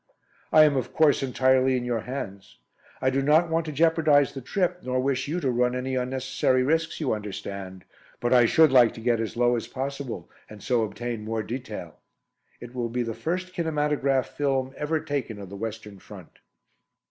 I 0.51 0.63
am 0.63 0.75
of 0.77 0.93
course 0.93 1.21
entirely 1.21 1.77
in 1.77 1.85
your 1.85 1.99
hands. 1.99 2.57
I 3.03 3.11
do 3.11 3.21
not 3.21 3.51
want 3.51 3.67
to 3.67 3.71
jeopardise 3.71 4.33
the 4.33 4.41
trip, 4.41 4.79
nor 4.81 4.99
wish 4.99 5.27
you 5.27 5.39
to 5.39 5.51
run 5.51 5.75
any 5.75 5.93
unnecessary 5.93 6.63
risks, 6.63 6.99
you 6.99 7.13
understand, 7.13 7.85
but 8.19 8.33
I 8.33 8.47
should 8.47 8.71
like 8.71 8.95
to 8.95 8.99
get 8.99 9.19
as 9.19 9.37
low 9.37 9.55
as 9.55 9.67
possible, 9.67 10.27
and 10.49 10.63
so 10.63 10.81
obtain 10.81 11.23
more 11.23 11.43
detail. 11.43 11.99
It 12.59 12.73
will 12.73 12.89
be 12.89 13.03
the 13.03 13.13
first 13.13 13.53
kinematograph 13.53 14.25
film 14.29 14.73
ever 14.75 14.99
taken 15.01 15.37
of 15.37 15.49
the 15.49 15.55
Western 15.55 15.99
Front." 15.99 16.39